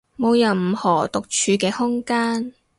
[0.17, 2.55] 冇任何獨處嘅空間